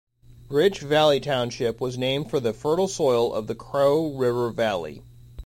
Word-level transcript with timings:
Rich 0.49 0.79
Valley 0.79 1.19
Township 1.19 1.79
was 1.79 1.95
named 1.95 2.31
for 2.31 2.39
the 2.39 2.53
fertile 2.53 2.87
soil 2.87 3.31
of 3.31 3.45
the 3.45 3.53
Crow 3.53 4.07
River 4.15 4.49
valley. 4.49 5.03